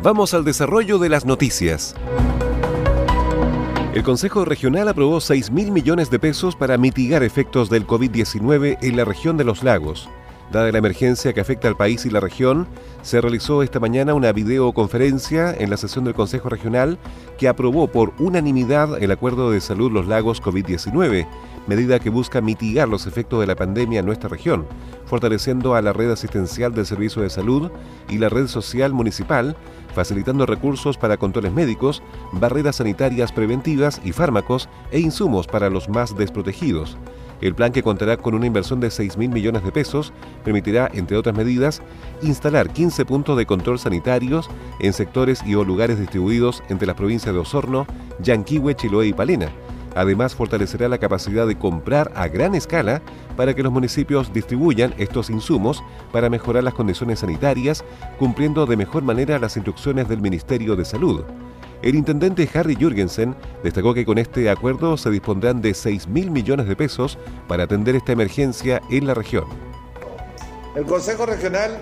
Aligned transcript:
Vamos 0.00 0.32
al 0.32 0.44
desarrollo 0.44 0.98
de 0.98 1.08
las 1.08 1.24
noticias. 1.24 1.96
El 3.94 4.04
Consejo 4.04 4.44
Regional 4.44 4.86
aprobó 4.86 5.20
6 5.20 5.50
mil 5.50 5.72
millones 5.72 6.08
de 6.08 6.20
pesos 6.20 6.54
para 6.54 6.78
mitigar 6.78 7.24
efectos 7.24 7.68
del 7.68 7.84
COVID-19 7.84 8.78
en 8.80 8.96
la 8.96 9.04
región 9.04 9.36
de 9.36 9.42
los 9.42 9.64
lagos. 9.64 10.08
Dada 10.52 10.70
la 10.70 10.78
emergencia 10.78 11.32
que 11.32 11.40
afecta 11.40 11.66
al 11.66 11.76
país 11.76 12.06
y 12.06 12.10
la 12.10 12.20
región, 12.20 12.68
se 13.02 13.20
realizó 13.20 13.64
esta 13.64 13.80
mañana 13.80 14.14
una 14.14 14.32
videoconferencia 14.32 15.52
en 15.52 15.68
la 15.68 15.76
sesión 15.76 16.04
del 16.04 16.14
Consejo 16.14 16.48
Regional 16.48 16.96
que 17.36 17.48
aprobó 17.48 17.88
por 17.88 18.12
unanimidad 18.20 19.02
el 19.02 19.10
Acuerdo 19.10 19.50
de 19.50 19.60
Salud 19.60 19.90
Los 19.90 20.06
Lagos 20.06 20.40
COVID-19, 20.40 21.26
medida 21.68 22.00
que 22.00 22.10
busca 22.10 22.40
mitigar 22.40 22.88
los 22.88 23.06
efectos 23.06 23.40
de 23.40 23.46
la 23.46 23.54
pandemia 23.54 24.00
en 24.00 24.06
nuestra 24.06 24.28
región, 24.28 24.66
fortaleciendo 25.04 25.74
a 25.74 25.82
la 25.82 25.92
red 25.92 26.10
asistencial 26.10 26.74
del 26.74 26.86
Servicio 26.86 27.22
de 27.22 27.30
Salud 27.30 27.70
y 28.08 28.18
la 28.18 28.30
red 28.30 28.48
social 28.48 28.92
municipal, 28.92 29.54
facilitando 29.94 30.46
recursos 30.46 30.96
para 30.96 31.18
controles 31.18 31.52
médicos, 31.52 32.02
barreras 32.32 32.76
sanitarias 32.76 33.32
preventivas 33.32 34.00
y 34.02 34.12
fármacos 34.12 34.68
e 34.90 34.98
insumos 34.98 35.46
para 35.46 35.70
los 35.70 35.88
más 35.88 36.16
desprotegidos. 36.16 36.96
El 37.40 37.54
plan, 37.54 37.70
que 37.70 37.84
contará 37.84 38.16
con 38.16 38.34
una 38.34 38.46
inversión 38.46 38.80
de 38.80 38.90
6 38.90 39.16
mil 39.16 39.30
millones 39.30 39.62
de 39.62 39.70
pesos, 39.70 40.12
permitirá, 40.44 40.90
entre 40.92 41.16
otras 41.16 41.36
medidas, 41.36 41.82
instalar 42.22 42.70
15 42.70 43.04
puntos 43.04 43.36
de 43.36 43.46
control 43.46 43.78
sanitarios 43.78 44.50
en 44.80 44.92
sectores 44.92 45.44
y 45.46 45.54
o 45.54 45.64
lugares 45.64 46.00
distribuidos 46.00 46.62
entre 46.68 46.86
las 46.86 46.96
provincias 46.96 47.32
de 47.32 47.40
Osorno, 47.40 47.86
Yanquihue, 48.20 48.74
Chiloé 48.74 49.08
y 49.08 49.12
Palena. 49.12 49.50
Además, 49.98 50.36
fortalecerá 50.36 50.88
la 50.88 50.98
capacidad 50.98 51.44
de 51.44 51.58
comprar 51.58 52.12
a 52.14 52.28
gran 52.28 52.54
escala 52.54 53.02
para 53.36 53.52
que 53.52 53.64
los 53.64 53.72
municipios 53.72 54.32
distribuyan 54.32 54.94
estos 54.96 55.28
insumos 55.28 55.82
para 56.12 56.30
mejorar 56.30 56.62
las 56.62 56.74
condiciones 56.74 57.18
sanitarias, 57.18 57.84
cumpliendo 58.16 58.64
de 58.64 58.76
mejor 58.76 59.02
manera 59.02 59.40
las 59.40 59.56
instrucciones 59.56 60.08
del 60.08 60.20
Ministerio 60.20 60.76
de 60.76 60.84
Salud. 60.84 61.24
El 61.82 61.96
intendente 61.96 62.48
Harry 62.54 62.76
Jürgensen 62.76 63.34
destacó 63.64 63.92
que 63.92 64.06
con 64.06 64.18
este 64.18 64.48
acuerdo 64.50 64.96
se 64.96 65.10
dispondrán 65.10 65.60
de 65.60 65.74
6 65.74 66.06
mil 66.06 66.30
millones 66.30 66.68
de 66.68 66.76
pesos 66.76 67.18
para 67.48 67.64
atender 67.64 67.96
esta 67.96 68.12
emergencia 68.12 68.80
en 68.92 69.04
la 69.04 69.14
región. 69.14 69.46
El 70.76 70.84
Consejo 70.84 71.26
Regional 71.26 71.76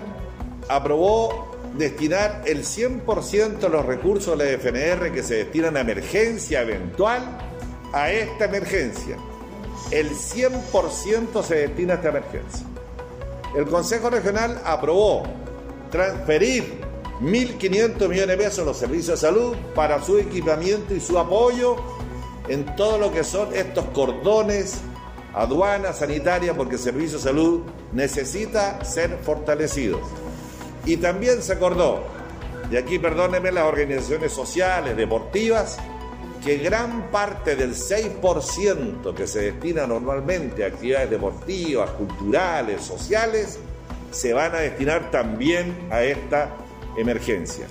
aprobó 0.69 1.55
destinar 1.77 2.41
el 2.47 2.63
100% 2.63 3.59
de 3.59 3.69
los 3.69 3.85
recursos 3.85 4.35
de 4.35 4.43
la 4.43 4.51
FNR 4.57 5.11
que 5.11 5.21
se 5.21 5.35
destinan 5.35 5.77
a 5.77 5.81
emergencia 5.81 6.63
eventual 6.63 7.47
a 7.93 8.11
esta 8.11 8.45
emergencia. 8.45 9.17
El 9.91 10.11
100% 10.11 11.43
se 11.43 11.55
destina 11.55 11.93
a 11.93 11.95
esta 11.97 12.09
emergencia. 12.09 12.67
El 13.55 13.65
Consejo 13.65 14.09
Regional 14.09 14.61
aprobó 14.65 15.23
transferir 15.89 16.81
1.500 17.21 18.07
millones 18.07 18.27
de 18.27 18.37
pesos 18.37 18.59
en 18.59 18.65
los 18.65 18.77
servicios 18.77 19.19
de 19.19 19.27
salud 19.27 19.55
para 19.73 20.01
su 20.03 20.17
equipamiento 20.17 20.93
y 20.93 20.99
su 20.99 21.17
apoyo 21.17 21.77
en 22.47 22.75
todo 22.75 22.97
lo 22.97 23.11
que 23.11 23.23
son 23.23 23.53
estos 23.55 23.85
cordones, 23.85 24.79
aduana 25.33 25.93
sanitaria, 25.93 26.55
porque 26.55 26.75
el 26.75 26.81
servicio 26.81 27.17
de 27.17 27.23
salud 27.23 27.61
necesita 27.93 28.83
ser 28.85 29.17
fortalecido. 29.23 29.99
Y 30.85 30.97
también 30.97 31.41
se 31.41 31.53
acordó, 31.53 32.03
y 32.71 32.77
aquí 32.77 32.99
perdónenme 32.99 33.51
las 33.51 33.65
organizaciones 33.65 34.31
sociales, 34.31 34.95
deportivas, 34.95 35.77
que 36.47 36.59
gran 36.59 37.11
parte 37.11 37.57
del 37.57 37.75
6% 37.75 39.13
que 39.13 39.27
se 39.27 39.51
destina 39.51 39.85
normalmente 39.85 40.63
a 40.63 40.67
actividades 40.67 41.09
deportivas, 41.09 41.89
culturales, 41.89 42.83
sociales, 42.83 43.59
se 44.11 44.31
van 44.31 44.55
a 44.55 44.59
destinar 44.59 45.11
también 45.11 45.75
a 45.91 46.03
esta 46.03 46.55
emergencia. 46.97 47.67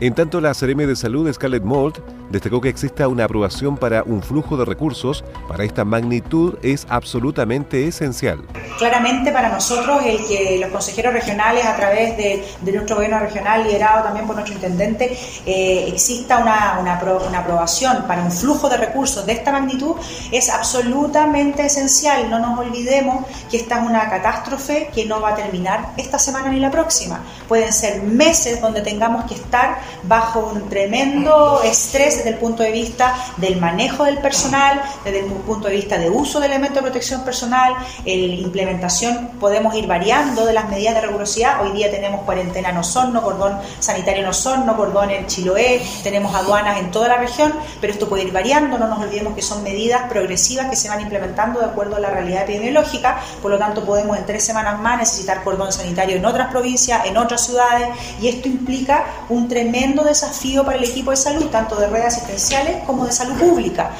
En 0.00 0.14
tanto, 0.14 0.38
la 0.42 0.52
CRM 0.52 0.86
de 0.86 0.96
Salud, 0.96 1.32
Scarlett 1.32 1.62
Mold, 1.62 1.94
destacó 2.30 2.60
que 2.60 2.68
exista 2.68 3.08
una 3.08 3.24
aprobación 3.24 3.76
para 3.76 4.02
un 4.02 4.22
flujo 4.22 4.56
de 4.56 4.64
recursos 4.64 5.24
para 5.48 5.64
esta 5.64 5.84
magnitud 5.84 6.58
es 6.62 6.86
absolutamente 6.88 7.86
esencial. 7.86 8.44
Claramente 8.78 9.32
para 9.32 9.48
nosotros 9.48 10.02
el 10.04 10.24
que 10.26 10.58
los 10.60 10.70
consejeros 10.70 11.12
regionales 11.12 11.64
a 11.64 11.76
través 11.76 12.16
de, 12.16 12.44
nuestro 12.72 12.96
gobierno 12.96 13.18
regional 13.18 13.64
liderado 13.64 14.04
también 14.04 14.26
por 14.26 14.34
nuestro 14.34 14.54
intendente 14.54 15.16
eh, 15.46 15.88
exista 15.88 16.38
una, 16.38 16.78
una, 16.80 17.00
una, 17.26 17.38
aprobación 17.38 18.04
para 18.06 18.22
un 18.22 18.30
flujo 18.30 18.68
de 18.68 18.76
recursos 18.76 19.24
de 19.24 19.32
esta 19.32 19.52
magnitud 19.52 19.96
es 20.32 20.50
absolutamente 20.50 21.64
esencial. 21.64 22.28
No 22.28 22.38
nos 22.38 22.58
olvidemos 22.58 23.24
que 23.50 23.56
esta 23.58 23.80
es 23.80 23.88
una 23.88 24.08
catástrofe 24.10 24.90
que 24.94 25.06
no 25.06 25.20
va 25.20 25.30
a 25.30 25.34
terminar 25.36 25.92
esta 25.96 26.18
semana 26.18 26.48
ni 26.48 26.60
la 26.60 26.70
próxima. 26.70 27.20
Pueden 27.48 27.72
ser 27.72 28.02
meses 28.02 28.60
donde 28.60 28.82
tengamos 28.82 29.24
que 29.24 29.34
estar 29.34 29.78
bajo 30.02 30.40
un 30.40 30.68
tremendo 30.68 31.60
estrés 31.64 32.15
desde 32.16 32.30
el 32.30 32.36
punto 32.36 32.62
de 32.62 32.72
vista 32.72 33.14
del 33.36 33.60
manejo 33.60 34.04
del 34.04 34.18
personal, 34.18 34.82
desde 35.04 35.20
el 35.20 35.26
punto 35.26 35.68
de 35.68 35.74
vista 35.74 35.98
de 35.98 36.10
uso 36.10 36.40
de 36.40 36.46
elementos 36.46 36.76
de 36.76 36.82
protección 36.82 37.22
personal, 37.22 37.74
el 38.04 38.34
implementación, 38.40 39.30
podemos 39.40 39.74
ir 39.74 39.86
variando 39.86 40.44
de 40.46 40.52
las 40.52 40.68
medidas 40.68 40.94
de 40.94 41.02
rigurosidad. 41.02 41.62
Hoy 41.62 41.72
día 41.72 41.90
tenemos 41.90 42.22
cuarentena 42.22 42.70
en 42.70 42.78
Osorno, 42.78 43.22
cordón 43.22 43.58
sanitario 43.80 44.22
en 44.22 44.28
Osorno, 44.28 44.76
cordón 44.76 45.10
en 45.10 45.26
Chiloé, 45.26 45.82
tenemos 46.02 46.34
aduanas 46.34 46.78
en 46.78 46.90
toda 46.90 47.08
la 47.08 47.16
región, 47.16 47.52
pero 47.80 47.92
esto 47.92 48.08
puede 48.08 48.24
ir 48.24 48.32
variando, 48.32 48.78
no 48.78 48.86
nos 48.86 49.00
olvidemos 49.00 49.34
que 49.34 49.42
son 49.42 49.62
medidas 49.62 50.02
progresivas 50.08 50.68
que 50.70 50.76
se 50.76 50.88
van 50.88 51.00
implementando 51.00 51.60
de 51.60 51.66
acuerdo 51.66 51.96
a 51.96 52.00
la 52.00 52.10
realidad 52.10 52.42
epidemiológica, 52.42 53.20
por 53.42 53.50
lo 53.50 53.58
tanto 53.58 53.84
podemos 53.84 54.16
en 54.16 54.26
tres 54.26 54.44
semanas 54.44 54.80
más 54.80 54.98
necesitar 54.98 55.42
cordón 55.42 55.72
sanitario 55.72 56.16
en 56.16 56.24
otras 56.24 56.50
provincias, 56.50 57.04
en 57.06 57.16
otras 57.16 57.44
ciudades, 57.44 57.88
y 58.20 58.28
esto 58.28 58.48
implica 58.48 59.04
un 59.28 59.48
tremendo 59.48 60.04
desafío 60.04 60.64
para 60.64 60.78
el 60.78 60.84
equipo 60.84 61.10
de 61.10 61.16
salud, 61.16 61.46
tanto 61.46 61.76
de 61.76 61.86
asistenciales 62.06 62.84
como 62.84 63.06
de 63.06 63.12
salud 63.12 63.38
pública. 63.38 63.90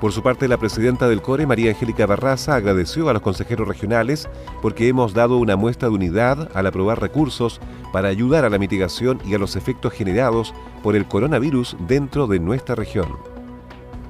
Por 0.00 0.12
su 0.12 0.22
parte, 0.22 0.46
la 0.46 0.58
presidenta 0.58 1.08
del 1.08 1.22
CORE, 1.22 1.46
María 1.46 1.70
Angélica 1.70 2.06
Barraza, 2.06 2.54
agradeció 2.54 3.08
a 3.08 3.12
los 3.12 3.22
consejeros 3.22 3.66
regionales 3.66 4.28
porque 4.62 4.86
hemos 4.86 5.12
dado 5.12 5.38
una 5.38 5.56
muestra 5.56 5.88
de 5.88 5.94
unidad 5.96 6.50
al 6.54 6.68
aprobar 6.68 7.00
recursos 7.00 7.60
para 7.92 8.08
ayudar 8.08 8.44
a 8.44 8.50
la 8.50 8.58
mitigación 8.58 9.20
y 9.24 9.34
a 9.34 9.38
los 9.38 9.56
efectos 9.56 9.92
generados 9.92 10.54
por 10.84 10.94
el 10.94 11.06
coronavirus 11.06 11.76
dentro 11.80 12.28
de 12.28 12.38
nuestra 12.38 12.76
región. 12.76 13.37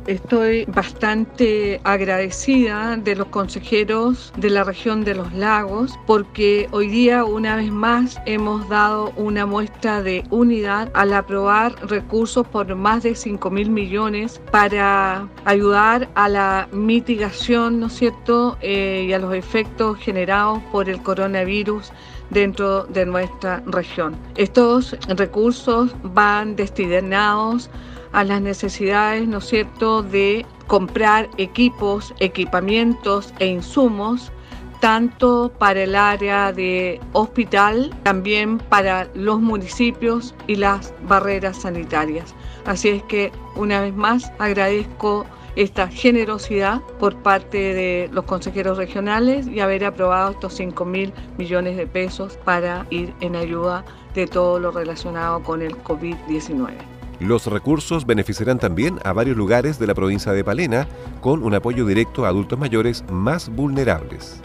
Estoy 0.09 0.65
bastante 0.65 1.83
agradecida 1.85 2.97
de 2.97 3.15
los 3.15 3.27
consejeros 3.27 4.33
de 4.39 4.49
la 4.49 4.65
región 4.65 5.05
de 5.05 5.15
los 5.15 5.35
lagos 5.35 5.99
porque 6.07 6.67
hoy 6.71 6.89
día 6.89 7.25
una 7.25 7.57
vez 7.57 7.71
más 7.71 8.19
hemos 8.25 8.67
dado 8.71 9.13
una 9.17 9.45
muestra 9.45 10.03
de 10.03 10.25
unidad 10.31 10.91
al 10.95 11.13
aprobar 11.13 11.75
recursos 11.87 12.49
por 12.49 12.75
más 12.75 13.03
de 13.03 13.15
5 13.15 13.51
mil 13.51 13.69
millones 13.69 14.41
para 14.51 15.29
ayudar 15.45 16.09
a 16.15 16.31
la 16.31 16.69
mitigación, 16.73 17.79
¿no 17.79 17.89
es 17.89 17.93
cierto?, 17.93 18.57
eh, 18.63 19.05
y 19.07 19.13
a 19.13 19.19
los 19.19 19.35
efectos 19.35 19.99
generados 19.99 20.63
por 20.73 20.89
el 20.89 21.03
coronavirus 21.03 21.93
dentro 22.31 22.85
de 22.85 23.05
nuestra 23.05 23.63
región. 23.67 24.17
Estos 24.37 24.97
recursos 25.07 25.95
van 26.03 26.57
destinados 26.57 27.69
a 28.13 28.25
las 28.25 28.41
necesidades, 28.41 29.27
¿no 29.29 29.39
es 29.39 29.47
cierto?, 29.47 30.03
de 30.03 30.47
comprar 30.67 31.29
equipos, 31.39 32.15
equipamientos 32.19 33.33
e 33.39 33.47
insumos 33.47 34.33
tanto 34.81 35.53
para 35.59 35.83
el 35.83 35.97
área 35.97 36.53
de 36.53 37.01
hospital, 37.13 37.95
también 38.05 38.59
para 38.59 39.09
los 39.15 39.41
municipios 39.41 40.35
y 40.47 40.57
las 40.57 40.95
barreras 41.03 41.63
sanitarias. 41.63 42.35
Así 42.65 42.89
es 42.91 43.03
que 43.05 43.33
una 43.57 43.81
vez 43.81 43.95
más 43.95 44.31
agradezco 44.39 45.27
esta 45.57 45.89
generosidad 45.89 46.81
por 47.01 47.17
parte 47.17 47.59
de 47.59 48.09
los 48.13 48.25
consejeros 48.25 48.79
regionales 48.79 49.49
y 49.49 49.59
haber 49.59 49.85
aprobado 49.85 50.31
estos 50.31 50.55
5 50.55 50.85
mil 50.85 51.13
millones 51.37 51.77
de 51.77 51.87
pesos 51.87 52.39
para 52.45 52.87
ir 52.91 53.13
en 53.21 53.35
ayuda 53.35 53.85
de 54.15 54.27
todo 54.29 54.61
lo 54.61 54.71
relacionado 54.71 55.43
con 55.43 55.63
el 55.63 55.77
COVID-19. 55.83 56.98
Los 57.20 57.47
recursos 57.47 58.06
beneficiarán 58.06 58.59
también 58.59 59.00
a 59.05 59.12
varios 59.12 59.37
lugares 59.37 59.79
de 59.79 59.87
la 59.87 59.94
provincia 59.94 60.32
de 60.32 60.44
Palena 60.44 60.88
con 61.20 61.43
un 61.43 61.55
apoyo 61.55 61.85
directo 61.85 62.25
a 62.25 62.29
adultos 62.29 62.59
mayores 62.59 63.05
más 63.11 63.49
vulnerables. 63.49 64.41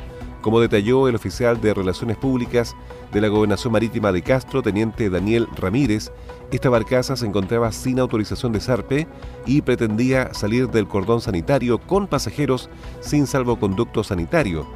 Como 0.44 0.60
detalló 0.60 1.08
el 1.08 1.14
oficial 1.14 1.58
de 1.62 1.72
Relaciones 1.72 2.18
Públicas 2.18 2.76
de 3.10 3.22
la 3.22 3.28
Gobernación 3.28 3.72
Marítima 3.72 4.12
de 4.12 4.20
Castro, 4.20 4.60
teniente 4.60 5.08
Daniel 5.08 5.48
Ramírez, 5.56 6.12
esta 6.50 6.68
barcaza 6.68 7.16
se 7.16 7.24
encontraba 7.24 7.72
sin 7.72 7.98
autorización 7.98 8.52
de 8.52 8.60
zarpe 8.60 9.06
y 9.46 9.62
pretendía 9.62 10.34
salir 10.34 10.68
del 10.68 10.86
cordón 10.86 11.22
sanitario 11.22 11.78
con 11.78 12.06
pasajeros 12.08 12.68
sin 13.00 13.26
salvoconducto 13.26 14.04
sanitario. 14.04 14.66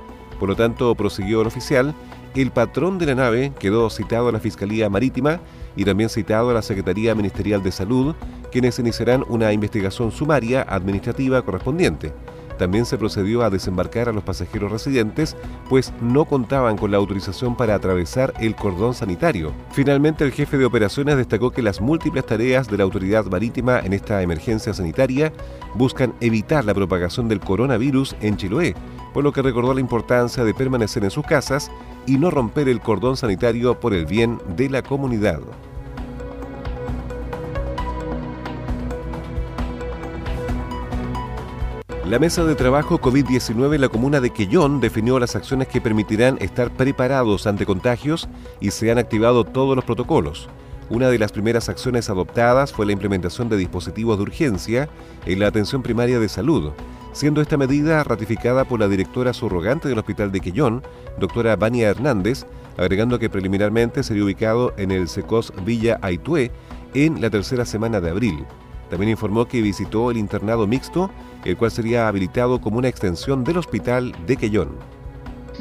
Por 0.41 0.49
lo 0.49 0.57
tanto, 0.57 0.95
prosiguió 0.95 1.43
el 1.43 1.49
oficial, 1.49 1.95
el 2.35 2.51
patrón 2.51 2.99
de 2.99 3.05
la 3.05 3.17
nave 3.17 3.53
quedó 3.59 3.91
citado 3.91 4.29
a 4.29 4.33
la 4.33 4.41
Fiscalía 4.41 4.89
Marítima 4.89 5.39
y 5.77 5.85
también 5.85 6.09
citado 6.09 6.49
a 6.49 6.55
la 6.55 6.63
Secretaría 6.63 7.15
Ministerial 7.15 7.63
de 7.63 7.73
Salud, 7.73 8.15
quienes 8.51 8.79
iniciarán 8.79 9.23
una 9.29 9.53
investigación 9.53 10.13
sumaria 10.13 10.63
administrativa 10.63 11.43
correspondiente. 11.43 12.15
También 12.59 12.85
se 12.85 12.99
procedió 12.99 13.43
a 13.43 13.51
desembarcar 13.51 14.09
a 14.09 14.13
los 14.13 14.25
pasajeros 14.25 14.73
residentes, 14.73 15.37
pues 15.69 15.93
no 16.01 16.25
contaban 16.25 16.77
con 16.77 16.91
la 16.91 16.97
autorización 16.97 17.57
para 17.57 17.75
atravesar 17.75 18.35
el 18.41 18.57
cordón 18.57 18.95
sanitario. 18.95 19.53
Finalmente, 19.71 20.25
el 20.25 20.33
jefe 20.33 20.59
de 20.59 20.65
operaciones 20.65 21.17
destacó 21.17 21.51
que 21.51 21.63
las 21.63 21.81
múltiples 21.81 22.27
tareas 22.27 22.69
de 22.69 22.77
la 22.77 22.85
autoridad 22.85 23.25
marítima 23.27 23.79
en 23.81 23.93
esta 23.93 24.23
emergencia 24.23 24.75
sanitaria 24.75 25.33
buscan 25.75 26.15
evitar 26.21 26.65
la 26.65 26.75
propagación 26.75 27.29
del 27.29 27.41
coronavirus 27.41 28.17
en 28.21 28.37
Chiloé, 28.37 28.75
por 29.15 29.25
lo 29.25 29.33
que 29.33 29.43
recordó 29.43 29.73
la 29.73 29.81
importancia 29.81 30.45
de 30.45 30.55
permanecer 30.55 31.05
en 31.05 31.11
sus 31.11 31.25
casas 31.25 31.71
y 32.07 32.19
no 32.19 32.31
romper 32.31 32.69
el 32.69 32.81
cordón 32.81 33.17
sanitario 33.17 33.79
por 33.79 33.95
el 33.95 34.07
bien 34.07 34.39
de 34.57 34.69
la 34.69 34.83
comunidad. 34.83 35.41
La 42.09 42.19
mesa 42.19 42.43
de 42.43 42.55
trabajo 42.55 42.99
COVID-19 42.99 43.75
en 43.75 43.83
la 43.83 43.91
comuna 43.91 44.19
de 44.23 44.31
Quellón 44.31 44.81
definió 44.81 45.19
las 45.19 45.37
acciones 45.37 45.69
que 45.69 45.83
permitirán 45.83 46.39
estar 46.41 46.71
preparados 46.71 47.47
ante 47.47 47.67
contagios 47.67 48.31
y 48.61 48.71
se 48.71 48.91
han 48.91 48.97
activado 48.97 49.45
todos 49.45 49.77
los 49.77 49.85
protocolos. 49.85 50.49
Una 50.89 51.11
de 51.11 51.19
las 51.19 51.33
primeras 51.33 51.69
acciones 51.69 52.09
adoptadas 52.09 52.73
fue 52.73 52.87
la 52.87 52.93
implementación 52.93 53.51
de 53.51 53.59
dispositivos 53.59 54.17
de 54.17 54.23
urgencia 54.23 54.89
en 55.27 55.39
la 55.39 55.49
atención 55.49 55.83
primaria 55.83 56.19
de 56.19 56.31
salud, 56.31 56.73
siendo 57.13 57.43
esta 57.43 57.59
medida 57.59 58.03
ratificada 58.05 58.65
por 58.65 58.81
la 58.81 58.89
directora 58.89 59.35
subrogante 59.35 59.89
del 59.89 59.99
Hospital 59.99 60.33
de 60.33 60.41
Quellón, 60.41 60.83
doctora 61.21 61.57
Vania 61.57 61.91
Hernández, 61.91 62.47
agregando 62.79 63.19
que 63.19 63.29
preliminarmente 63.29 64.03
sería 64.03 64.25
ubicado 64.25 64.73
en 64.79 64.93
el 64.93 65.09
SECOS 65.09 65.53
Villa 65.63 65.99
Aitué 66.01 66.53
en 66.95 67.21
la 67.21 67.29
tercera 67.29 67.67
semana 67.67 68.01
de 68.01 68.09
abril. 68.09 68.47
También 68.91 69.11
informó 69.11 69.47
que 69.47 69.63
visitó 69.63 70.11
el 70.11 70.17
internado 70.17 70.67
mixto, 70.67 71.11
el 71.45 71.57
cual 71.57 71.71
sería 71.71 72.09
habilitado 72.09 72.61
como 72.61 72.79
una 72.79 72.89
extensión 72.89 73.45
del 73.45 73.59
hospital 73.59 74.15
de 74.27 74.37
Quellón 74.37 74.98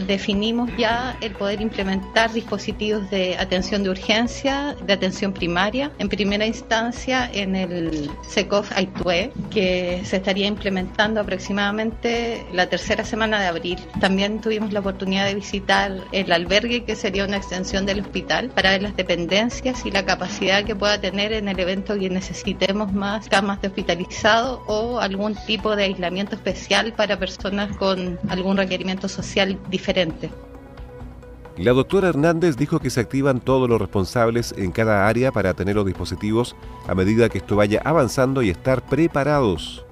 definimos 0.06 0.70
ya 0.78 1.18
el 1.22 1.34
poder 1.34 1.62
implementar 1.62 2.32
dispositivos 2.32 3.10
de 3.10 3.38
atención 3.38 3.84
de 3.84 3.90
urgencia, 3.90 4.76
de 4.86 4.94
atención 4.94 5.34
primaria, 5.34 5.92
en 6.00 6.10
primera 6.10 6.46
instancia 6.46 7.30
en 7.34 7.56
el 7.56 8.12
SECOF 8.28 8.72
Aitue, 8.76 9.32
que 9.50 10.02
se 10.04 10.18
estaría 10.18 10.48
implementando 10.48 11.22
aproximadamente 11.22 12.46
la 12.54 12.68
tercera 12.68 13.04
semana 13.04 13.42
de 13.42 13.48
abril. 13.48 13.80
También 14.00 14.42
tuvimos 14.42 14.72
la 14.74 14.82
oportunidad 14.82 15.26
de 15.26 15.36
visitar 15.36 15.92
el 16.12 16.32
albergue, 16.32 16.84
que 16.84 16.96
sería 16.96 17.26
una 17.26 17.38
extensión 17.38 17.86
del 17.86 18.02
hospital, 18.02 18.50
para 18.50 18.72
ver 18.72 18.84
las 18.84 18.96
dependencias 18.96 19.86
y 19.86 19.92
la 19.92 20.06
capacidad 20.06 20.64
que 20.64 20.76
pueda 20.76 21.00
tener 21.00 21.34
en 21.34 21.48
el 21.48 21.60
evento 21.60 21.98
que 21.98 22.10
necesitemos 22.10 22.94
más 22.94 23.28
camas 23.30 23.62
de 23.62 23.70
hospitalizado 23.70 24.64
o 24.68 25.00
algún 25.00 25.36
tipo 25.46 25.76
de 25.76 25.86
aislamiento 25.86 26.36
especial 26.36 26.94
para 26.94 27.18
personas 27.18 27.76
con 27.78 28.20
algún 28.30 28.58
requerimiento 28.58 29.08
social 29.08 29.58
diferente 29.70 29.87
la 31.58 31.72
doctora 31.72 32.10
Hernández 32.10 32.56
dijo 32.56 32.80
que 32.80 32.92
se 32.92 33.00
activan 33.00 33.40
todos 33.40 33.68
los 33.68 33.82
responsables 33.82 34.54
en 34.58 34.72
cada 34.72 35.08
área 35.08 35.32
para 35.32 35.56
tener 35.56 35.76
los 35.76 35.88
dispositivos 35.88 36.56
a 36.88 36.94
medida 36.94 37.30
que 37.30 37.40
esto 37.40 37.56
vaya 37.56 37.82
avanzando 37.84 38.44
y 38.44 38.52
estar 38.52 38.86
preparados 38.86 39.87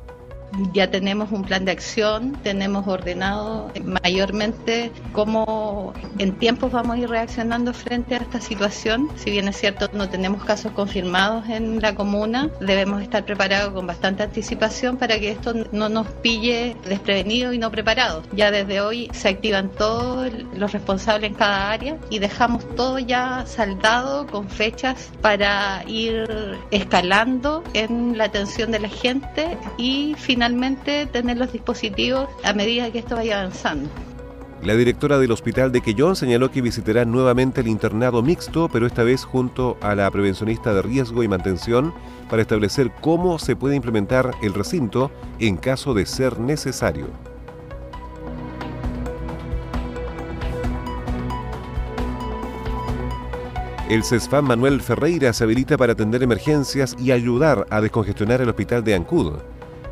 ya 0.74 0.90
tenemos 0.90 1.32
un 1.32 1.44
plan 1.44 1.66
de 1.66 1.72
acción, 1.72 2.34
tenemos 2.44 2.88
ordenado 2.88 3.72
mayormente 4.04 4.92
cómo 5.12 5.94
en 6.18 6.38
tiempos 6.38 6.72
vamos 6.72 6.96
a 6.96 7.00
ir 7.00 7.10
reaccionando 7.10 7.74
frente 7.74 8.16
a 8.16 8.20
esta 8.20 8.40
situación. 8.40 9.10
Si 9.16 9.32
bien 9.32 9.48
es 9.48 9.58
cierto, 9.58 9.90
no 9.94 10.10
tenemos 10.10 10.44
casos 10.44 10.72
confirmados 10.72 11.50
en 11.50 11.82
la 11.82 11.96
comuna, 11.96 12.50
debemos 12.60 13.02
estar 13.02 13.26
preparados 13.26 13.74
con 13.74 13.88
bastante 13.88 14.24
anticipación 14.24 14.98
para 14.98 15.20
que 15.20 15.32
esto 15.32 15.54
no 15.72 15.90
nos 15.90 16.08
pille 16.08 16.76
desprevenidos 16.86 17.54
y 17.54 17.58
no 17.58 17.72
preparados. 17.72 18.26
Ya 18.34 18.52
desde 18.52 18.82
hoy 18.82 19.10
se 19.14 19.30
activan 19.30 19.70
todos 19.70 20.32
los 20.54 20.72
responsables 20.72 21.32
en 21.32 21.36
cada 21.36 21.72
área 21.72 21.98
y 22.10 22.20
dejamos 22.20 22.68
todo 22.76 23.00
ya 23.00 23.46
saldado 23.46 24.28
con 24.28 24.50
fechas 24.50 25.10
para 25.22 25.84
ir 25.88 26.28
escalando 26.72 27.64
en 27.74 28.18
la 28.18 28.26
atención 28.26 28.72
de 28.72 28.80
la 28.80 28.90
gente 28.90 29.58
y 29.78 30.16
finalmente 30.18 30.35
finalmente 30.36 31.06
tener 31.06 31.38
los 31.38 31.54
dispositivos 31.54 32.28
a 32.44 32.52
medida 32.52 32.92
que 32.92 33.00
esto 33.00 33.16
vaya 33.16 33.40
avanzando. 33.40 33.90
La 34.64 34.76
directora 34.76 35.18
del 35.18 35.32
Hospital 35.32 35.72
de 35.72 35.80
Quellón 35.80 36.18
señaló 36.18 36.52
que 36.52 36.62
visitará 36.62 37.06
nuevamente 37.06 37.62
el 37.62 37.70
internado 37.70 38.22
mixto, 38.22 38.68
pero 38.68 38.86
esta 38.86 39.04
vez 39.04 39.24
junto 39.24 39.78
a 39.80 39.96
la 39.96 40.12
prevencionista 40.12 40.74
de 40.74 40.82
riesgo 40.82 41.24
y 41.24 41.30
mantención 41.30 41.94
para 42.30 42.42
establecer 42.42 42.92
cómo 43.00 43.40
se 43.40 43.56
puede 43.56 43.78
implementar 43.78 44.32
el 44.42 44.54
recinto 44.54 45.10
en 45.40 45.56
caso 45.56 45.94
de 45.94 46.06
ser 46.06 46.38
necesario. 46.38 47.08
El 53.88 54.04
CESFAM 54.04 54.48
Manuel 54.48 54.82
Ferreira 54.82 55.32
se 55.32 55.46
habilita 55.46 55.78
para 55.78 55.94
atender 55.94 56.24
emergencias 56.24 56.94
y 57.00 57.12
ayudar 57.12 57.68
a 57.70 57.80
descongestionar 57.80 58.42
el 58.42 58.50
hospital 58.50 58.84
de 58.84 58.96
Ancud. 58.96 59.36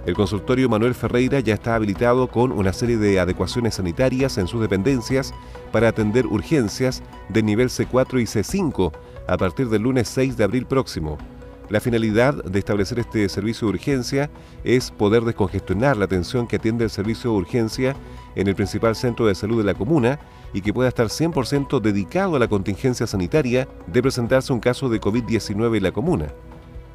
El 0.05 0.15
consultorio 0.15 0.67
Manuel 0.67 0.95
Ferreira 0.95 1.39
ya 1.39 1.53
está 1.53 1.75
habilitado 1.75 2.27
con 2.27 2.51
una 2.51 2.73
serie 2.73 2.97
de 2.97 3.21
adecuaciones 3.21 3.75
sanitarias 3.75 4.37
en 4.37 4.47
sus 4.47 4.59
dependencias 4.59 5.33
para 5.71 5.87
atender 5.87 6.25
urgencias 6.25 7.01
de 7.29 7.41
nivel 7.41 7.69
C4 7.69 8.19
y 8.19 8.25
C5 8.25 8.91
a 9.27 9.37
partir 9.37 9.69
del 9.69 9.83
lunes 9.83 10.09
6 10.09 10.35
de 10.35 10.43
abril 10.43 10.65
próximo. 10.65 11.17
La 11.69 11.79
finalidad 11.79 12.43
de 12.43 12.59
establecer 12.59 12.99
este 12.99 13.29
servicio 13.29 13.65
de 13.67 13.75
urgencia 13.75 14.29
es 14.65 14.91
poder 14.91 15.23
descongestionar 15.23 15.95
la 15.95 16.03
atención 16.03 16.47
que 16.47 16.57
atiende 16.57 16.83
el 16.83 16.89
servicio 16.89 17.31
de 17.31 17.37
urgencia 17.37 17.95
en 18.35 18.49
el 18.49 18.55
principal 18.55 18.97
centro 18.97 19.27
de 19.27 19.35
salud 19.35 19.59
de 19.59 19.63
la 19.63 19.73
comuna 19.73 20.19
y 20.53 20.59
que 20.59 20.73
pueda 20.73 20.89
estar 20.89 21.07
100% 21.07 21.79
dedicado 21.79 22.35
a 22.35 22.39
la 22.39 22.49
contingencia 22.49 23.07
sanitaria 23.07 23.69
de 23.87 24.01
presentarse 24.01 24.51
un 24.51 24.59
caso 24.59 24.89
de 24.89 24.99
COVID-19 24.99 25.77
en 25.77 25.83
la 25.83 25.93
comuna. 25.93 26.27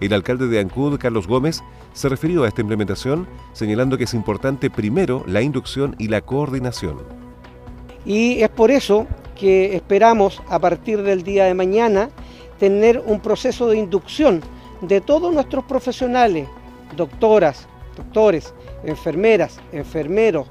El 0.00 0.12
alcalde 0.12 0.46
de 0.46 0.60
Ancud, 0.60 0.98
Carlos 0.98 1.26
Gómez, 1.26 1.62
se 1.92 2.08
refirió 2.08 2.44
a 2.44 2.48
esta 2.48 2.60
implementación 2.60 3.26
señalando 3.52 3.98
que 3.98 4.04
es 4.04 4.14
importante 4.14 4.70
primero 4.70 5.24
la 5.26 5.42
inducción 5.42 5.96
y 5.98 6.08
la 6.08 6.20
coordinación. 6.20 6.98
Y 8.06 8.40
es 8.42 8.48
por 8.48 8.70
eso 8.70 9.06
que 9.34 9.74
esperamos 9.74 10.42
a 10.48 10.58
partir 10.58 11.02
del 11.02 11.22
día 11.22 11.44
de 11.44 11.54
mañana 11.54 12.10
tener 12.58 13.02
un 13.04 13.20
proceso 13.20 13.68
de 13.68 13.78
inducción 13.78 14.40
de 14.80 15.00
todos 15.00 15.32
nuestros 15.32 15.64
profesionales, 15.64 16.48
doctoras, 16.96 17.66
doctores, 17.96 18.54
enfermeras, 18.84 19.58
enfermeros, 19.72 20.46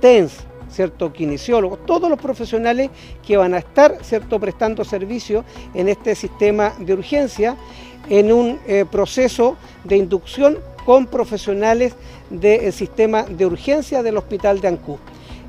TENS, 0.00 0.46
¿cierto? 0.70 1.12
kinesiólogos, 1.12 1.84
todos 1.86 2.10
los 2.10 2.18
profesionales 2.18 2.90
que 3.26 3.36
van 3.36 3.54
a 3.54 3.58
estar 3.58 3.98
¿cierto? 4.02 4.38
prestando 4.38 4.84
servicio 4.84 5.44
en 5.74 5.88
este 5.88 6.14
sistema 6.14 6.72
de 6.78 6.94
urgencia 6.94 7.56
en 8.08 8.32
un 8.32 8.58
eh, 8.66 8.84
proceso 8.90 9.56
de 9.84 9.96
inducción 9.96 10.58
con 10.84 11.06
profesionales 11.06 11.94
del 12.30 12.72
sistema 12.72 13.24
de 13.24 13.46
urgencia 13.46 14.02
del 14.02 14.16
Hospital 14.16 14.60
de 14.60 14.68
Ancú. 14.68 14.98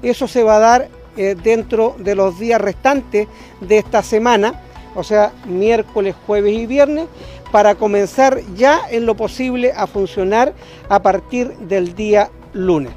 Eso 0.02 0.28
se 0.28 0.44
va 0.44 0.58
a 0.58 0.60
dar 0.60 0.90
eh, 1.18 1.36
dentro 1.42 1.96
de 1.98 2.16
los 2.16 2.40
días 2.40 2.62
restantes 2.62 3.28
de 3.62 3.78
esta 3.78 4.04
semana, 4.04 4.62
o 4.96 5.04
sea, 5.04 5.32
miércoles, 5.46 6.16
jueves 6.26 6.54
y 6.54 6.66
viernes, 6.66 7.08
para 7.52 7.76
comenzar 7.76 8.42
ya 8.56 8.82
en 8.90 9.06
lo 9.06 9.16
posible 9.16 9.72
a 9.72 9.88
funcionar 9.88 10.54
a 10.88 11.02
partir 11.02 11.50
del 11.58 11.96
día 11.96 12.30
lunes. 12.54 12.94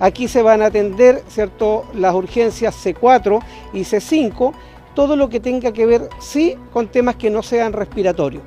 Aquí 0.00 0.28
se 0.28 0.42
van 0.42 0.62
a 0.62 0.66
atender 0.66 1.22
¿cierto? 1.28 1.84
las 1.94 2.14
urgencias 2.14 2.74
C4 2.84 3.42
y 3.72 3.80
C5, 3.80 4.52
todo 4.94 5.16
lo 5.16 5.28
que 5.28 5.40
tenga 5.40 5.72
que 5.72 5.86
ver, 5.86 6.08
sí, 6.20 6.56
con 6.72 6.88
temas 6.88 7.16
que 7.16 7.30
no 7.30 7.42
sean 7.42 7.72
respiratorios. 7.72 8.42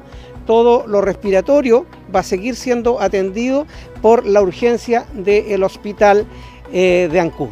Todo 0.52 0.86
lo 0.86 1.00
respiratorio 1.00 1.86
va 2.14 2.20
a 2.20 2.24
seguir 2.24 2.58
siendo 2.58 3.00
atendido 3.00 3.66
por 4.02 4.26
la 4.26 4.42
urgencia 4.42 5.06
del 5.14 5.64
hospital 5.64 6.26
eh, 6.74 7.08
de 7.10 7.20
Ancú. 7.22 7.50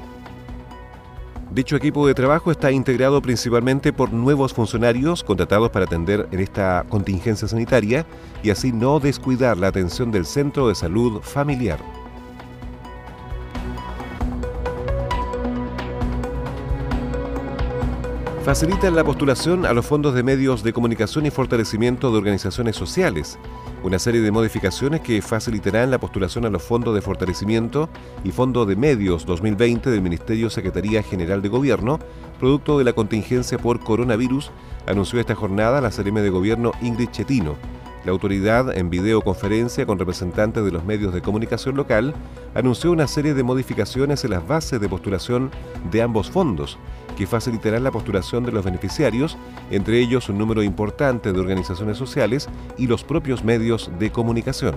Dicho 1.50 1.78
equipo 1.78 2.06
de 2.06 2.14
trabajo 2.14 2.52
está 2.52 2.74
integrado 2.74 3.22
principalmente 3.22 3.94
por 3.94 4.12
nuevos 4.12 4.54
funcionarios 4.54 5.24
contratados 5.24 5.70
para 5.70 5.86
atender 5.86 6.28
en 6.34 6.42
esta 6.42 6.86
contingencia 6.90 7.48
sanitaria 7.48 8.06
y 8.44 8.50
así 8.50 8.74
no 8.74 9.00
descuidar 9.00 9.56
la 9.56 9.68
atención 9.68 10.12
del 10.12 10.26
Centro 10.26 10.68
de 10.68 10.76
Salud 10.76 11.22
Familiar. 11.22 11.80
Facilitan 18.50 18.96
la 18.96 19.04
postulación 19.04 19.64
a 19.68 19.74
los 19.74 19.86
fondos 19.86 20.16
de 20.16 20.24
medios 20.24 20.64
de 20.64 20.74
comunicación 20.74 21.24
y 21.28 21.30
fortalecimiento 21.30 22.10
de 22.10 22.18
organizaciones 22.18 22.76
sociales, 22.76 23.38
una 23.84 24.00
serie 24.00 24.22
de 24.22 24.32
modificaciones 24.32 25.02
que 25.02 25.22
facilitarán 25.22 25.92
la 25.92 26.00
postulación 26.00 26.46
a 26.46 26.50
los 26.50 26.64
fondos 26.64 26.96
de 26.96 27.02
fortalecimiento 27.04 27.90
y 28.24 28.32
fondo 28.32 28.66
de 28.66 28.76
medios 28.76 29.28
2020 29.28 29.92
del 29.92 30.02
Ministerio 30.02 30.50
Secretaría 30.50 31.04
General 31.04 31.44
de 31.44 31.50
Gobierno, 31.50 32.00
producto 32.40 32.80
de 32.80 32.86
la 32.86 32.94
contingencia 32.94 33.60
por 33.60 33.82
coronavirus, 33.82 34.50
anunció 34.88 35.20
esta 35.20 35.36
jornada 35.36 35.80
la 35.80 35.92
CRM 35.92 36.16
de 36.16 36.32
Gobierno 36.32 36.72
Ingrid 36.82 37.12
Chetino. 37.12 37.56
La 38.04 38.14
autoridad, 38.14 38.76
en 38.76 38.90
videoconferencia 38.90 39.86
con 39.86 40.00
representantes 40.00 40.66
de 40.66 40.72
los 40.72 40.86
medios 40.86 41.14
de 41.14 41.22
comunicación 41.22 41.76
local, 41.76 42.16
anunció 42.56 42.92
una 42.92 43.08
serie 43.08 43.36
de 43.36 43.44
modificaciones 43.44 44.24
en 44.24 44.32
las 44.32 44.48
bases 44.48 44.82
de 44.82 44.90
postulación 44.90 45.52
de 45.92 46.02
ambos 46.02 46.32
fondos, 46.32 46.80
que 47.20 47.28
facilitarán 47.28 47.84
la 47.84 47.92
postulación 47.92 48.46
de 48.46 48.54
los 48.54 48.64
beneficiarios, 48.64 49.38
entre 49.72 50.00
ellos 50.00 50.30
un 50.30 50.38
número 50.38 50.64
importante 50.64 51.34
de 51.34 51.40
organizaciones 51.40 51.98
sociales 51.98 52.48
y 52.78 52.88
los 52.88 53.04
propios 53.04 53.44
medios 53.44 53.92
de 54.00 54.10
comunicación. 54.10 54.76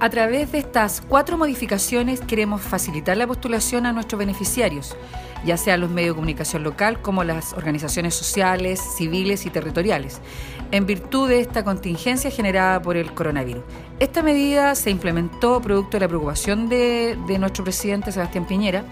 A 0.00 0.08
través 0.08 0.50
de 0.50 0.58
estas 0.58 1.02
cuatro 1.06 1.36
modificaciones 1.36 2.22
queremos 2.22 2.62
facilitar 2.62 3.18
la 3.18 3.26
postulación 3.26 3.84
a 3.84 3.92
nuestros 3.92 4.18
beneficiarios, 4.18 4.96
ya 5.44 5.58
sea 5.58 5.76
los 5.76 5.90
medios 5.90 6.14
de 6.14 6.16
comunicación 6.16 6.62
local 6.62 7.02
como 7.02 7.22
las 7.22 7.52
organizaciones 7.52 8.14
sociales, 8.14 8.80
civiles 8.96 9.44
y 9.44 9.50
territoriales, 9.50 10.22
en 10.70 10.86
virtud 10.86 11.28
de 11.28 11.40
esta 11.40 11.64
contingencia 11.64 12.30
generada 12.30 12.80
por 12.80 12.96
el 12.96 13.12
coronavirus. 13.12 13.62
Esta 14.00 14.22
medida 14.22 14.74
se 14.74 14.88
implementó 14.88 15.60
producto 15.60 15.98
de 15.98 16.00
la 16.00 16.08
preocupación 16.08 16.70
de, 16.70 17.18
de 17.26 17.38
nuestro 17.38 17.62
presidente 17.62 18.10
Sebastián 18.10 18.46
Piñera 18.46 18.84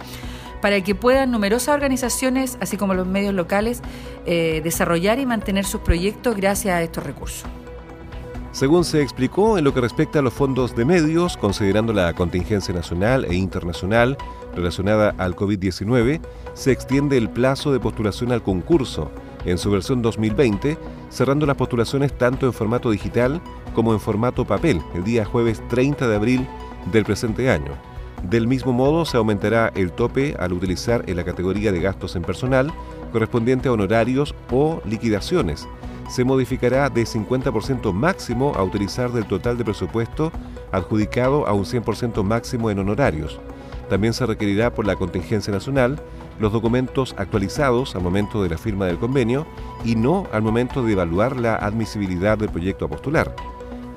para 0.61 0.81
que 0.83 0.95
puedan 0.95 1.31
numerosas 1.31 1.75
organizaciones, 1.75 2.59
así 2.61 2.77
como 2.77 2.95
los 2.95 3.07
medios 3.07 3.35
locales, 3.35 3.83
eh, 4.27 4.61
desarrollar 4.63 5.19
y 5.19 5.27
mantener 5.27 5.65
sus 5.65 5.81
proyectos 5.81 6.37
gracias 6.37 6.75
a 6.75 6.83
estos 6.83 7.05
recursos. 7.05 7.49
Según 8.53 8.85
se 8.85 9.01
explicó, 9.01 9.59
en 9.59 9.65
lo 9.65 9.73
que 9.73 9.81
respecta 9.81 10.19
a 10.19 10.23
los 10.23 10.35
fondos 10.35 10.75
de 10.75 10.85
medios, 10.85 11.37
considerando 11.37 11.93
la 11.93 12.13
contingencia 12.15 12.75
nacional 12.75 13.25
e 13.25 13.35
internacional 13.35 14.19
relacionada 14.57 15.15
al 15.19 15.37
COVID-19, 15.37 16.21
se 16.55 16.73
extiende 16.73 17.17
el 17.17 17.31
plazo 17.31 17.73
de 17.73 17.79
postulación 17.79 18.33
al 18.33 18.43
concurso 18.43 19.13
en 19.45 19.57
su 19.57 19.71
versión 19.71 20.03
2020, 20.03 20.77
cerrando 21.11 21.47
las 21.47 21.57
postulaciones 21.57 22.13
tanto 22.19 22.47
en 22.47 22.53
formato 22.53 22.91
digital 22.91 23.41
como 23.73 23.93
en 23.93 24.01
formato 24.01 24.45
papel 24.45 24.83
el 24.95 25.05
día 25.05 25.25
jueves 25.25 25.63
30 25.69 26.09
de 26.09 26.17
abril 26.17 26.49
del 26.91 27.05
presente 27.05 27.51
año. 27.51 27.90
Del 28.29 28.47
mismo 28.47 28.73
modo, 28.73 29.05
se 29.05 29.17
aumentará 29.17 29.73
el 29.75 29.93
tope 29.93 30.37
al 30.39 30.53
utilizar 30.53 31.05
en 31.09 31.17
la 31.17 31.25
categoría 31.25 31.73
de 31.73 31.81
gastos 31.81 32.17
en 32.17 32.23
personal 32.23 32.73
correspondiente 33.13 33.69
a 33.69 33.73
honorarios 33.73 34.35
o 34.51 34.81
liquidaciones. 34.85 35.67
Se 36.09 36.25
modificará 36.25 36.91
de 36.91 37.03
50% 37.03 37.93
máximo 37.93 38.53
a 38.57 38.63
utilizar 38.63 39.13
del 39.13 39.27
total 39.27 39.57
de 39.57 39.65
presupuesto 39.65 40.33
adjudicado 40.73 41.47
a 41.47 41.53
un 41.53 41.65
100% 41.65 42.23
máximo 42.23 42.71
en 42.71 42.79
honorarios. 42.79 43.41
También 43.89 44.13
se 44.13 44.27
requerirá 44.27 44.73
por 44.73 44.87
la 44.87 44.97
contingencia 44.97 45.53
nacional 45.53 46.01
los 46.39 46.53
documentos 46.53 47.15
actualizados 47.19 47.95
al 47.97 48.03
momento 48.03 48.43
de 48.43 48.49
la 48.49 48.59
firma 48.59 48.87
del 48.87 48.99
convenio 48.99 49.47
y 49.85 49.97
no 49.97 50.27
al 50.33 50.43
momento 50.43 50.83
de 50.83 50.93
evaluar 50.93 51.37
la 51.37 51.57
admisibilidad 51.57 52.39
del 52.39 52.51
proyecto 52.51 52.85
a 52.85 52.89
postular. 52.89 53.35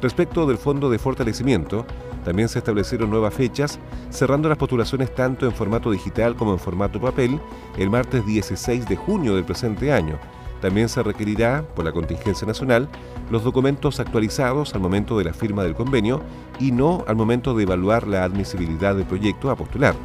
Respecto 0.01 0.45
del 0.45 0.57
fondo 0.57 0.89
de 0.89 0.99
fortalecimiento, 0.99 1.85
también 2.23 2.49
se 2.49 2.59
establecieron 2.59 3.09
nuevas 3.09 3.33
fechas, 3.33 3.79
cerrando 4.09 4.49
las 4.49 4.57
postulaciones 4.57 5.13
tanto 5.13 5.45
en 5.45 5.51
formato 5.51 5.91
digital 5.91 6.35
como 6.35 6.53
en 6.53 6.59
formato 6.59 6.99
papel 6.99 7.39
el 7.77 7.89
martes 7.89 8.25
16 8.25 8.87
de 8.87 8.95
junio 8.95 9.35
del 9.35 9.43
presente 9.43 9.91
año. 9.91 10.17
También 10.61 10.87
se 10.87 11.03
requerirá, 11.03 11.65
por 11.75 11.83
la 11.83 11.91
contingencia 11.91 12.47
nacional, 12.47 12.87
los 13.29 13.43
documentos 13.43 13.99
actualizados 13.99 14.73
al 14.73 14.81
momento 14.81 15.17
de 15.17 15.25
la 15.25 15.33
firma 15.33 15.63
del 15.63 15.75
convenio 15.75 16.21
y 16.59 16.71
no 16.71 17.03
al 17.07 17.17
momento 17.17 17.53
de 17.53 17.63
evaluar 17.63 18.07
la 18.07 18.23
admisibilidad 18.23 18.95
del 18.95 19.05
proyecto 19.05 19.51
a 19.51 19.55
postular. 19.55 19.95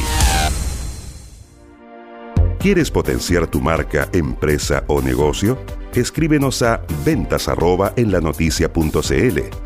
¿Quieres 2.58 2.90
potenciar 2.90 3.46
tu 3.46 3.60
marca, 3.60 4.08
empresa 4.12 4.82
o 4.88 5.00
negocio? 5.00 5.56
Escríbenos 5.94 6.62
a 6.62 6.82
ventas 7.04 7.48
en 7.96 8.10
la 8.10 8.20
noticia.cl. 8.20 9.65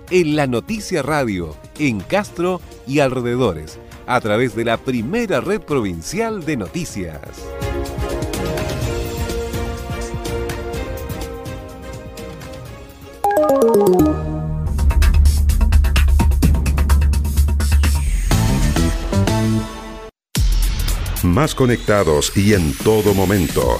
en 0.11 0.35
La 0.35 0.45
Noticia 0.45 1.01
Radio, 1.01 1.55
en 1.79 2.01
Castro 2.01 2.59
y 2.85 2.99
alrededores, 2.99 3.79
a 4.07 4.19
través 4.19 4.55
de 4.55 4.65
la 4.65 4.77
primera 4.77 5.39
red 5.39 5.61
provincial 5.61 6.43
de 6.43 6.57
noticias. 6.57 7.21
Más 21.23 21.55
conectados 21.55 22.35
y 22.35 22.53
en 22.53 22.75
todo 22.79 23.13
momento. 23.13 23.79